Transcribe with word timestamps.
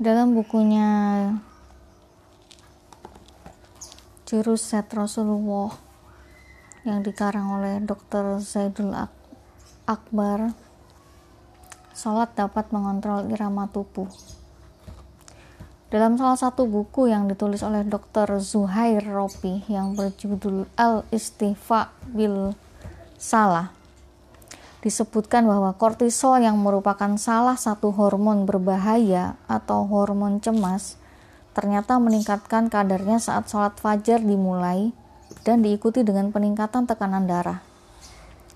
Dalam 0.00 0.32
bukunya 0.32 0.88
Jurus 4.24 4.64
Set 4.64 4.88
Rasulullah 4.96 5.76
yang 6.88 7.04
dikarang 7.04 7.60
oleh 7.60 7.84
Dr. 7.84 8.40
Zaidul 8.40 8.96
Akbar, 9.84 10.56
sholat 11.92 12.32
dapat 12.32 12.72
mengontrol 12.72 13.28
irama 13.28 13.68
tubuh. 13.68 14.08
Dalam 15.92 16.16
salah 16.16 16.40
satu 16.40 16.64
buku 16.64 17.12
yang 17.12 17.28
ditulis 17.28 17.60
oleh 17.60 17.84
Dr. 17.84 18.40
Zuhair 18.40 19.04
Ropi 19.04 19.68
yang 19.68 20.00
berjudul 20.00 20.64
Al-Istifa 20.80 21.92
Bil 22.08 22.56
Salah, 23.20 23.68
disebutkan 24.80 25.44
bahwa 25.44 25.76
kortisol 25.76 26.40
yang 26.40 26.56
merupakan 26.56 27.16
salah 27.20 27.56
satu 27.56 27.92
hormon 27.92 28.48
berbahaya 28.48 29.36
atau 29.44 29.84
hormon 29.84 30.40
cemas 30.40 31.00
ternyata 31.52 31.98
meningkatkan 31.98 32.70
kadarnya 32.70 33.18
saat 33.18 33.50
sholat 33.50 33.76
fajar 33.76 34.22
dimulai 34.22 34.94
dan 35.42 35.60
diikuti 35.60 36.00
dengan 36.06 36.30
peningkatan 36.30 36.86
tekanan 36.86 37.26
darah. 37.26 37.60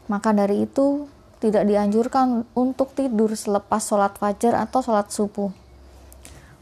Maka 0.07 0.37
dari 0.37 0.69
itu, 0.69 1.09
tidak 1.41 1.69
dianjurkan 1.69 2.48
untuk 2.56 2.97
tidur 2.97 3.33
selepas 3.37 3.84
sholat 3.84 4.17
fajar 4.17 4.56
atau 4.56 4.81
sholat 4.81 5.12
subuh. 5.12 5.53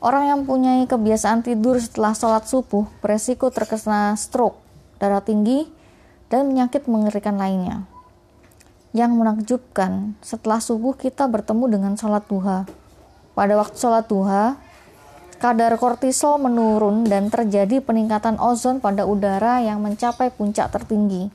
Orang 0.02 0.26
yang 0.26 0.40
punya 0.42 0.82
kebiasaan 0.90 1.46
tidur 1.46 1.78
setelah 1.78 2.14
sholat 2.18 2.50
subuh 2.50 2.90
beresiko 2.98 3.54
terkena 3.54 4.18
stroke, 4.18 4.58
darah 4.98 5.22
tinggi, 5.22 5.70
dan 6.26 6.50
penyakit 6.50 6.90
mengerikan 6.90 7.38
lainnya. 7.38 7.91
Yang 8.92 9.12
menakjubkan, 9.16 10.20
setelah 10.20 10.60
subuh 10.60 10.92
kita 10.92 11.24
bertemu 11.24 11.64
dengan 11.80 11.92
sholat 11.96 12.28
duha. 12.28 12.68
Pada 13.32 13.56
waktu 13.56 13.76
sholat 13.80 14.04
duha, 14.04 14.60
kadar 15.40 15.72
kortisol 15.80 16.36
menurun 16.36 17.08
dan 17.08 17.32
terjadi 17.32 17.80
peningkatan 17.80 18.36
ozon 18.36 18.84
pada 18.84 19.08
udara 19.08 19.64
yang 19.64 19.80
mencapai 19.80 20.28
puncak 20.28 20.68
tertinggi. 20.68 21.32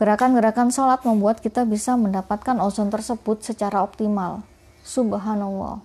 Gerakan-gerakan 0.00 0.72
sholat 0.72 1.04
membuat 1.04 1.44
kita 1.44 1.68
bisa 1.68 2.00
mendapatkan 2.00 2.56
ozon 2.64 2.88
tersebut 2.88 3.44
secara 3.44 3.84
optimal. 3.84 4.40
Subhanallah. 4.88 5.84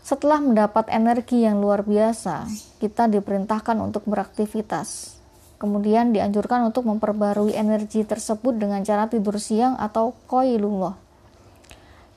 Setelah 0.00 0.40
mendapat 0.40 0.88
energi 0.88 1.44
yang 1.44 1.60
luar 1.60 1.84
biasa, 1.84 2.48
kita 2.80 3.12
diperintahkan 3.12 3.76
untuk 3.76 4.08
beraktivitas. 4.08 5.20
Kemudian 5.56 6.10
dianjurkan 6.10 6.66
untuk 6.66 6.84
memperbarui 6.84 7.54
energi 7.54 8.02
tersebut 8.02 8.58
dengan 8.58 8.82
cara 8.82 9.06
tidur 9.06 9.38
siang 9.38 9.78
atau 9.78 10.12
koilullah. 10.26 10.98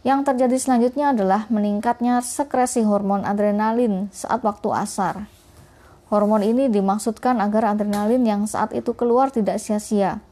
Yang 0.08 0.20
terjadi 0.32 0.58
selanjutnya 0.58 1.12
adalah 1.12 1.52
meningkatnya 1.52 2.24
sekresi 2.24 2.86
hormon 2.88 3.28
adrenalin 3.28 4.08
saat 4.16 4.40
waktu 4.40 4.72
asar. 4.72 5.28
Hormon 6.08 6.40
ini 6.40 6.72
dimaksudkan 6.72 7.44
agar 7.44 7.76
adrenalin 7.76 8.24
yang 8.24 8.48
saat 8.48 8.72
itu 8.72 8.96
keluar 8.96 9.28
tidak 9.28 9.60
sia-sia. 9.60 10.24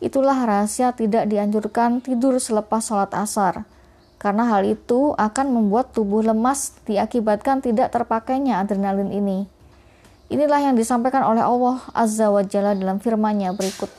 Itulah 0.00 0.36
rahasia 0.44 0.92
tidak 0.92 1.28
dianjurkan 1.28 2.04
tidur 2.04 2.36
selepas 2.40 2.84
sholat 2.84 3.12
asar, 3.16 3.64
karena 4.20 4.48
hal 4.48 4.68
itu 4.68 5.16
akan 5.16 5.52
membuat 5.52 5.96
tubuh 5.96 6.20
lemas 6.20 6.76
diakibatkan 6.84 7.64
tidak 7.64 7.92
terpakainya 7.92 8.60
adrenalin 8.60 9.12
ini. 9.12 9.48
Inilah 10.30 10.62
yang 10.62 10.78
disampaikan 10.78 11.26
oleh 11.26 11.42
Allah 11.42 11.82
Azza 11.90 12.30
wa 12.30 12.38
Jalla 12.46 12.78
dalam 12.78 13.02
firman-Nya 13.02 13.50
berikut. 13.50 13.90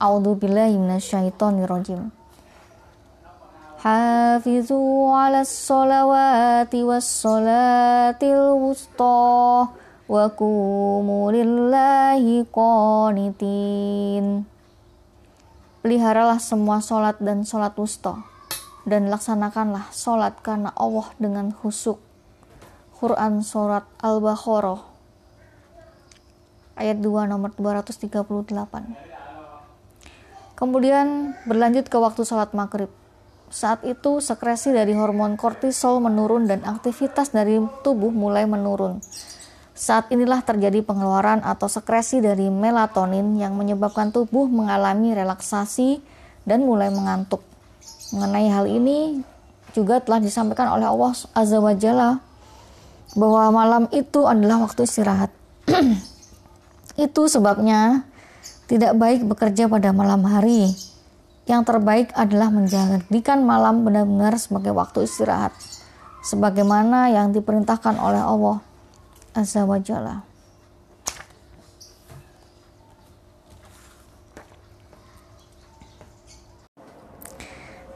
A'udzu 0.00 0.32
billahi 0.40 0.80
minasyaitonirrajim. 0.80 2.08
Hafizu 3.84 4.80
'alas 5.12 5.52
sholawati 5.52 6.80
was 6.88 7.04
sholatil 7.04 8.64
wusta 8.64 9.68
wa 10.08 10.24
qumu 10.32 11.36
lillahi 11.36 12.48
qanitin. 12.48 14.48
Peliharalah 15.84 16.40
semua 16.40 16.80
sholat 16.80 17.20
dan 17.20 17.44
sholat 17.44 17.76
wusta 17.76 18.24
dan 18.88 19.12
laksanakanlah 19.12 19.92
sholat 19.92 20.40
karena 20.40 20.72
Allah 20.80 21.12
dengan 21.20 21.52
khusyuk. 21.52 22.00
Quran 23.00 23.40
Surat 23.40 23.88
Al-Baqarah 24.04 24.89
ayat 26.80 26.98
2 27.04 27.28
nomor 27.28 27.52
238. 27.52 28.10
Kemudian 30.56 31.36
berlanjut 31.44 31.88
ke 31.88 31.96
waktu 32.00 32.24
sholat 32.24 32.56
maghrib. 32.56 32.88
Saat 33.48 33.84
itu 33.84 34.20
sekresi 34.20 34.70
dari 34.70 34.92
hormon 34.92 35.34
kortisol 35.40 35.98
menurun 36.04 36.46
dan 36.46 36.60
aktivitas 36.64 37.32
dari 37.32 37.60
tubuh 37.80 38.12
mulai 38.12 38.44
menurun. 38.44 39.00
Saat 39.72 40.12
inilah 40.12 40.44
terjadi 40.44 40.84
pengeluaran 40.84 41.40
atau 41.40 41.64
sekresi 41.64 42.20
dari 42.20 42.52
melatonin 42.52 43.40
yang 43.40 43.56
menyebabkan 43.56 44.12
tubuh 44.12 44.44
mengalami 44.46 45.16
relaksasi 45.16 46.04
dan 46.44 46.68
mulai 46.68 46.92
mengantuk. 46.92 47.40
Mengenai 48.12 48.52
hal 48.52 48.68
ini 48.68 49.24
juga 49.72 50.04
telah 50.04 50.20
disampaikan 50.20 50.76
oleh 50.76 50.84
Allah 50.84 51.16
Azza 51.32 51.56
wa 51.56 51.72
Jalla 51.72 52.20
bahwa 53.16 53.44
malam 53.50 53.84
itu 53.90 54.28
adalah 54.28 54.62
waktu 54.68 54.84
istirahat. 54.84 55.32
Itu 57.00 57.32
sebabnya 57.32 58.04
tidak 58.68 58.92
baik 58.92 59.24
bekerja 59.24 59.72
pada 59.72 59.88
malam 59.88 60.20
hari. 60.28 60.68
Yang 61.48 61.62
terbaik 61.72 62.12
adalah 62.12 62.52
menjadikan 62.52 63.40
malam 63.40 63.88
benar-benar 63.88 64.36
sebagai 64.36 64.76
waktu 64.76 65.08
istirahat. 65.08 65.56
Sebagaimana 66.20 67.08
yang 67.08 67.32
diperintahkan 67.32 67.96
oleh 67.96 68.20
Allah 68.20 68.60
Azza 69.32 69.64
wa 69.64 69.80
Jalla. 69.80 70.28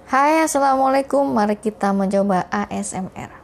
Hai 0.09 0.47
Assalamualaikum 0.47 1.29
Mari 1.29 1.61
kita 1.61 1.93
mencoba 1.93 2.49
ASMR 2.49 3.44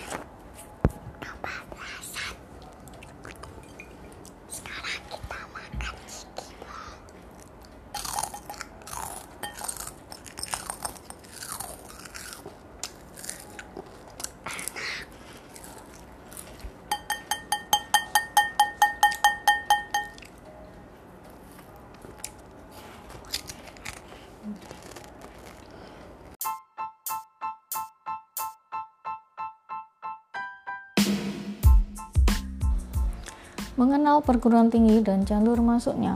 Mengenal 33.81 34.21
perguruan 34.21 34.69
tinggi 34.69 35.01
dan 35.01 35.25
jalur 35.25 35.57
masuknya. 35.57 36.13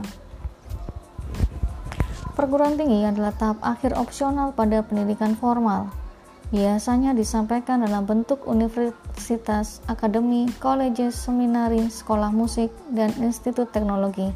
Perguruan 2.38 2.78
tinggi 2.78 3.02
adalah 3.02 3.34
tahap 3.34 3.58
akhir 3.58 3.98
opsional 3.98 4.54
pada 4.54 4.86
pendidikan 4.86 5.34
formal. 5.34 5.90
Biasanya 6.54 7.10
disampaikan 7.10 7.82
dalam 7.82 8.06
bentuk 8.06 8.46
universitas, 8.46 9.82
akademi, 9.90 10.46
kolej, 10.62 11.10
seminari, 11.10 11.90
sekolah 11.90 12.30
musik, 12.30 12.70
dan 12.94 13.10
institut 13.18 13.74
teknologi. 13.74 14.30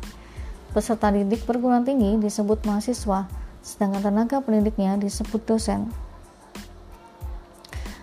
Peserta 0.75 1.15
didik 1.15 1.47
perguruan 1.47 1.87
tinggi 1.87 2.19
disebut 2.19 2.67
mahasiswa, 2.67 3.31
sedangkan 3.63 4.11
tenaga 4.11 4.43
pendidiknya 4.43 4.99
disebut 4.99 5.47
dosen. 5.47 5.87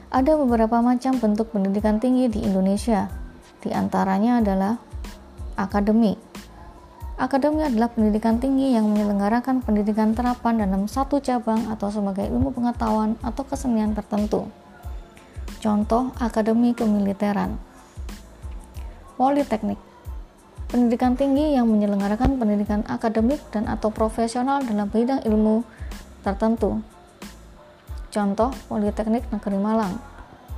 Ada 0.08 0.40
beberapa 0.40 0.80
macam 0.80 1.20
bentuk 1.20 1.52
pendidikan 1.52 2.00
tinggi 2.00 2.32
di 2.32 2.48
Indonesia, 2.48 3.12
di 3.60 3.76
antaranya 3.76 4.40
adalah 4.40 4.87
akademik, 5.58 6.22
Akademi 7.18 7.66
adalah 7.66 7.90
pendidikan 7.90 8.38
tinggi 8.38 8.78
yang 8.78 8.94
menyelenggarakan 8.94 9.66
pendidikan 9.66 10.14
terapan 10.14 10.62
dalam 10.62 10.86
satu 10.86 11.18
cabang 11.18 11.66
atau 11.74 11.90
sebagai 11.90 12.30
ilmu 12.30 12.54
pengetahuan 12.54 13.18
atau 13.26 13.42
kesenian 13.42 13.98
tertentu. 13.98 14.46
Contoh 15.58 16.14
akademi 16.22 16.78
kemiliteran. 16.78 17.58
Politeknik 19.18 19.82
pendidikan 20.70 21.18
tinggi 21.18 21.58
yang 21.58 21.66
menyelenggarakan 21.66 22.38
pendidikan 22.38 22.86
akademik 22.86 23.42
dan 23.50 23.66
atau 23.66 23.90
profesional 23.90 24.62
dalam 24.62 24.86
bidang 24.86 25.26
ilmu 25.26 25.66
tertentu. 26.22 26.86
Contoh 28.14 28.54
Politeknik 28.70 29.26
Negeri 29.34 29.58
Malang, 29.58 29.98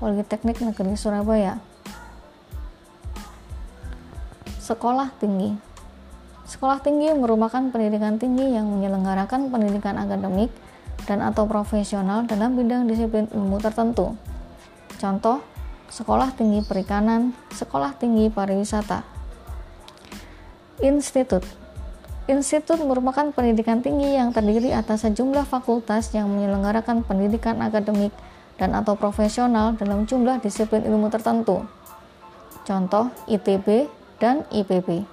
Politeknik 0.03 0.59
Negeri 0.59 0.99
Surabaya. 0.99 1.55
Sekolah 4.69 5.09
tinggi 5.17 5.49
Sekolah 6.45 6.77
tinggi 6.77 7.09
merupakan 7.17 7.73
pendidikan 7.73 8.21
tinggi 8.21 8.53
yang 8.53 8.69
menyelenggarakan 8.69 9.49
pendidikan 9.49 9.97
akademik 9.97 10.53
dan 11.09 11.25
atau 11.25 11.49
profesional 11.49 12.29
dalam 12.29 12.53
bidang 12.53 12.85
disiplin 12.85 13.25
ilmu 13.33 13.57
tertentu. 13.57 14.13
Contoh, 15.01 15.41
sekolah 15.89 16.37
tinggi 16.37 16.61
perikanan, 16.61 17.33
sekolah 17.49 17.97
tinggi 17.97 18.29
pariwisata. 18.29 19.01
Institut 20.85 21.41
Institut 22.29 22.77
merupakan 22.85 23.25
pendidikan 23.33 23.81
tinggi 23.81 24.21
yang 24.21 24.29
terdiri 24.29 24.69
atas 24.69 25.01
sejumlah 25.01 25.49
fakultas 25.49 26.13
yang 26.13 26.29
menyelenggarakan 26.29 27.01
pendidikan 27.01 27.57
akademik 27.65 28.13
dan 28.61 28.77
atau 28.77 28.93
profesional 28.93 29.73
dalam 29.73 30.05
jumlah 30.05 30.37
disiplin 30.45 30.85
ilmu 30.85 31.09
tertentu. 31.09 31.65
Contoh, 32.69 33.09
ITB 33.25 33.97
dan 34.19 34.43
IPB. 34.51 35.03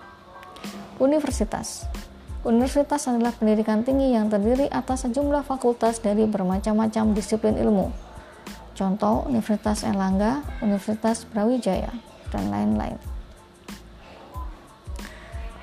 Universitas 1.00 1.86
Universitas 2.46 3.10
adalah 3.10 3.34
pendidikan 3.34 3.82
tinggi 3.82 4.14
yang 4.14 4.30
terdiri 4.30 4.70
atas 4.70 5.02
sejumlah 5.02 5.42
fakultas 5.42 5.98
dari 5.98 6.30
bermacam-macam 6.30 7.10
disiplin 7.10 7.58
ilmu. 7.58 7.90
Contoh 8.78 9.26
Universitas 9.26 9.82
Erlangga, 9.82 10.46
Universitas 10.62 11.26
Brawijaya, 11.26 11.90
dan 12.30 12.46
lain-lain. 12.54 13.02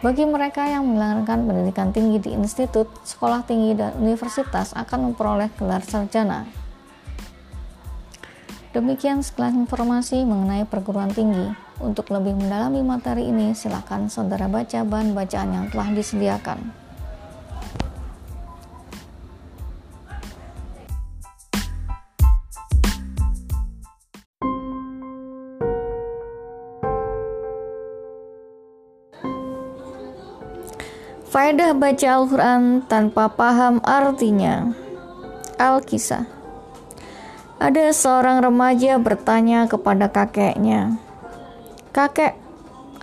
Bagi 0.04 0.28
mereka 0.28 0.68
yang 0.68 0.84
menjalankan 0.84 1.48
pendidikan 1.48 1.96
tinggi 1.96 2.20
di 2.20 2.36
institut, 2.36 2.92
sekolah 3.08 3.48
tinggi, 3.48 3.80
dan 3.80 3.96
universitas 3.96 4.76
akan 4.76 5.16
memperoleh 5.16 5.48
gelar 5.56 5.80
sarjana. 5.80 6.44
Demikian 8.76 9.24
sekelas 9.24 9.56
informasi 9.56 10.28
mengenai 10.28 10.68
perguruan 10.68 11.08
tinggi. 11.08 11.56
Untuk 11.84 12.16
lebih 12.16 12.40
mendalami 12.40 12.80
materi 12.80 13.28
ini, 13.28 13.52
silakan 13.52 14.08
saudara 14.08 14.48
baca 14.48 14.88
bahan 14.88 15.12
bacaan 15.12 15.52
yang 15.52 15.66
telah 15.68 15.92
disediakan. 15.92 16.72
Faedah 31.34 31.74
baca 31.74 32.08
Al-Quran 32.14 32.86
tanpa 32.86 33.26
paham 33.26 33.82
artinya 33.82 34.70
Al-Kisah 35.58 36.30
Ada 37.58 37.90
seorang 37.90 38.38
remaja 38.38 39.02
bertanya 39.02 39.66
kepada 39.66 40.14
kakeknya 40.14 41.03
Kakek, 41.94 42.34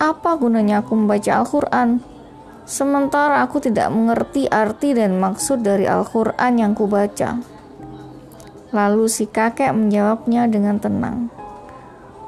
apa 0.03 0.35
gunanya 0.35 0.83
aku 0.83 0.99
membaca 0.99 1.39
Al-Quran? 1.39 2.03
Sementara 2.67 3.39
aku 3.47 3.63
tidak 3.63 3.87
mengerti 3.95 4.51
arti 4.51 4.99
dan 4.99 5.15
maksud 5.15 5.63
dari 5.63 5.87
Al-Quran 5.87 6.59
yang 6.59 6.75
kubaca. 6.75 7.39
Lalu 8.75 9.07
si 9.07 9.31
kakek 9.31 9.71
menjawabnya 9.71 10.51
dengan 10.51 10.83
tenang. 10.83 11.31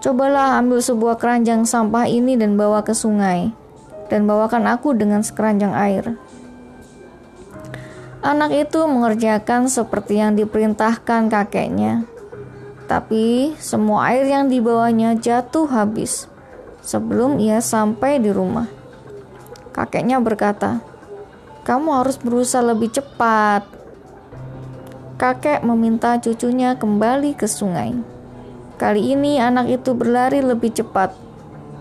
Cobalah 0.06 0.62
ambil 0.62 0.78
sebuah 0.78 1.18
keranjang 1.18 1.66
sampah 1.66 2.06
ini 2.06 2.38
dan 2.38 2.54
bawa 2.54 2.86
ke 2.86 2.94
sungai, 2.94 3.50
dan 4.06 4.30
bawakan 4.30 4.70
aku 4.70 4.94
dengan 4.94 5.26
sekeranjang 5.26 5.74
air. 5.74 6.14
Anak 8.22 8.54
itu 8.54 8.86
mengerjakan 8.86 9.66
seperti 9.66 10.22
yang 10.22 10.38
diperintahkan 10.38 11.26
kakeknya, 11.26 12.06
tapi 12.86 13.58
semua 13.58 14.14
air 14.14 14.30
yang 14.30 14.46
dibawanya 14.46 15.18
jatuh 15.18 15.66
habis 15.66 16.30
sebelum 16.82 17.38
ia 17.38 17.62
sampai 17.62 18.18
di 18.18 18.28
rumah. 18.34 18.66
Kakeknya 19.72 20.20
berkata, 20.20 20.84
"Kamu 21.64 22.02
harus 22.02 22.20
berusaha 22.20 22.60
lebih 22.60 22.92
cepat." 22.92 23.64
Kakek 25.16 25.62
meminta 25.62 26.18
cucunya 26.18 26.74
kembali 26.74 27.38
ke 27.38 27.46
sungai. 27.46 27.94
Kali 28.76 29.14
ini 29.14 29.38
anak 29.38 29.70
itu 29.70 29.94
berlari 29.94 30.42
lebih 30.42 30.74
cepat, 30.74 31.14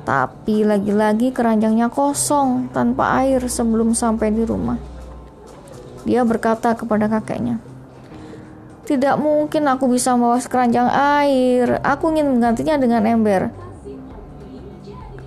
tapi 0.05 0.61
lagi-lagi 0.61 1.33
keranjangnya 1.33 1.89
kosong 1.89 2.69
tanpa 2.69 3.25
air 3.25 3.41
sebelum 3.49 3.97
sampai 3.97 4.29
di 4.29 4.45
rumah. 4.45 4.77
Dia 6.05 6.21
berkata 6.21 6.77
kepada 6.77 7.09
kakeknya, 7.09 7.57
"Tidak 8.85 9.17
mungkin 9.17 9.65
aku 9.65 9.89
bisa 9.89 10.13
membawa 10.13 10.37
keranjang 10.41 10.89
air. 10.93 11.81
Aku 11.81 12.13
ingin 12.13 12.29
menggantinya 12.29 12.77
dengan 12.77 13.09
ember." 13.09 13.60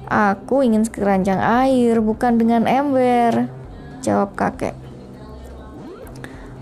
Aku 0.05 0.61
ingin 0.61 0.85
keranjang 0.85 1.41
air, 1.41 2.01
bukan 2.05 2.37
dengan 2.37 2.69
ember, 2.69 3.49
jawab 4.05 4.37
kakek. 4.37 4.77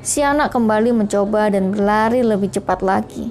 Si 0.02 0.22
anak 0.22 0.50
kembali 0.50 0.94
mencoba 0.94 1.50
dan 1.50 1.70
berlari 1.70 2.26
lebih 2.26 2.50
cepat 2.50 2.82
lagi. 2.82 3.30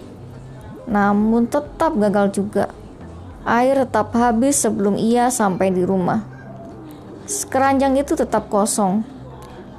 Namun 0.87 1.47
tetap 1.47 1.95
gagal 1.95 2.31
juga. 2.35 2.71
Air 3.43 3.87
tetap 3.87 4.15
habis 4.15 4.59
sebelum 4.59 4.95
ia 4.99 5.27
sampai 5.27 5.71
di 5.71 5.83
rumah. 5.83 6.23
Keranjang 7.27 7.95
itu 7.95 8.15
tetap 8.15 8.51
kosong. 8.51 9.03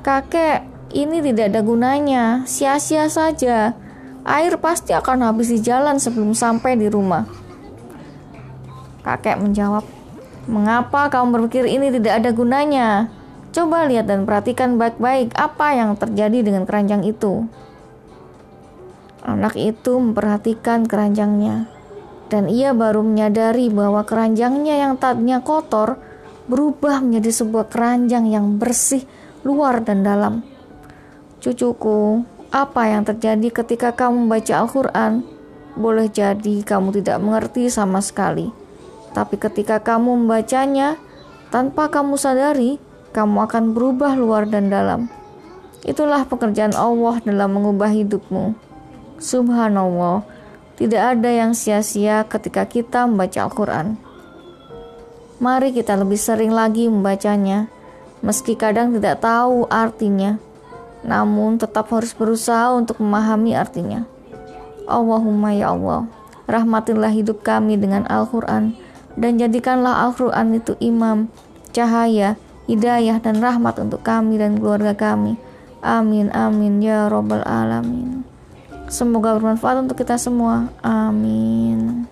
Kakek, 0.01 0.65
ini 0.93 1.25
tidak 1.25 1.53
ada 1.53 1.61
gunanya, 1.61 2.25
sia-sia 2.49 3.09
saja. 3.09 3.77
Air 4.25 4.61
pasti 4.61 4.93
akan 4.97 5.25
habis 5.29 5.53
di 5.53 5.61
jalan 5.61 5.97
sebelum 5.97 6.37
sampai 6.37 6.77
di 6.77 6.89
rumah. 6.93 7.25
Kakek 9.01 9.41
menjawab, 9.41 9.85
Mengapa 10.43 11.07
kamu 11.07 11.39
berpikir 11.39 11.71
ini 11.71 11.95
tidak 11.95 12.19
ada 12.19 12.31
gunanya? 12.35 13.07
Coba 13.55 13.87
lihat 13.87 14.11
dan 14.11 14.27
perhatikan 14.27 14.75
baik-baik 14.75 15.31
apa 15.39 15.71
yang 15.71 15.95
terjadi 15.95 16.43
dengan 16.43 16.67
keranjang 16.67 17.07
itu. 17.07 17.47
Anak 19.23 19.55
itu 19.55 20.03
memperhatikan 20.03 20.91
keranjangnya, 20.91 21.71
dan 22.27 22.51
ia 22.51 22.75
baru 22.75 23.07
menyadari 23.07 23.71
bahwa 23.71 24.03
keranjangnya 24.03 24.83
yang 24.83 24.99
tadinya 24.99 25.39
kotor 25.39 25.95
berubah 26.51 26.99
menjadi 26.99 27.47
sebuah 27.47 27.71
keranjang 27.71 28.27
yang 28.27 28.59
bersih 28.59 29.07
luar 29.47 29.79
dan 29.87 30.03
dalam. 30.03 30.43
Cucuku, 31.39 32.27
apa 32.51 32.91
yang 32.91 33.07
terjadi 33.07 33.63
ketika 33.63 33.95
kamu 33.95 34.27
membaca 34.27 34.59
Al-Quran? 34.59 35.23
Boleh 35.79 36.11
jadi 36.11 36.67
kamu 36.67 36.99
tidak 36.99 37.23
mengerti 37.23 37.71
sama 37.71 38.03
sekali 38.03 38.62
tapi 39.13 39.37
ketika 39.37 39.77
kamu 39.81 40.25
membacanya, 40.25 40.97
tanpa 41.53 41.93
kamu 41.93 42.17
sadari, 42.17 42.81
kamu 43.13 43.45
akan 43.45 43.77
berubah 43.77 44.17
luar 44.17 44.49
dan 44.49 44.73
dalam. 44.73 45.13
Itulah 45.85 46.25
pekerjaan 46.25 46.73
Allah 46.73 47.21
dalam 47.21 47.53
mengubah 47.53 47.93
hidupmu. 47.93 48.57
Subhanallah, 49.21 50.25
tidak 50.81 51.03
ada 51.19 51.31
yang 51.31 51.53
sia-sia 51.53 52.25
ketika 52.25 52.65
kita 52.65 53.05
membaca 53.05 53.45
Al-Quran. 53.45 54.01
Mari 55.43 55.77
kita 55.77 55.99
lebih 55.99 56.17
sering 56.17 56.55
lagi 56.55 56.89
membacanya, 56.89 57.69
meski 58.25 58.57
kadang 58.57 58.97
tidak 58.97 59.21
tahu 59.21 59.69
artinya, 59.69 60.41
namun 61.05 61.61
tetap 61.61 61.91
harus 61.93 62.17
berusaha 62.17 62.73
untuk 62.73 63.03
memahami 63.03 63.53
artinya. 63.53 64.07
Allahumma 64.87 65.53
ya 65.53 65.75
Allah, 65.75 66.07
rahmatilah 66.47 67.11
hidup 67.11 67.43
kami 67.43 67.77
dengan 67.77 68.07
Al-Quran 68.07 68.92
dan 69.17 69.41
jadikanlah 69.41 70.09
Al-Quran 70.09 70.57
itu 70.57 70.77
imam 70.79 71.29
cahaya, 71.73 72.37
hidayah, 72.69 73.19
dan 73.19 73.41
rahmat 73.41 73.81
untuk 73.81 74.05
kami 74.05 74.37
dan 74.37 74.61
keluarga 74.61 74.93
kami. 74.93 75.41
Amin, 75.83 76.31
amin, 76.31 76.79
ya 76.79 77.11
Robbal 77.11 77.43
Alamin. 77.43 78.23
Semoga 78.93 79.35
bermanfaat 79.41 79.89
untuk 79.89 80.05
kita 80.05 80.21
semua. 80.21 80.69
Amin. 80.85 82.12